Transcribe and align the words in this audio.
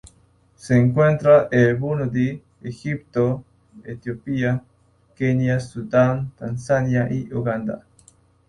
Se 0.55 0.75
encuentra 0.75 1.47
en 1.51 1.79
Burundi, 1.79 2.41
Egipto, 2.63 3.45
Etiopía, 3.83 4.63
Kenia, 5.15 5.59
Sudán 5.59 6.31
Tanzania 6.35 7.07
y 7.13 7.31
Uganda. 7.31 7.85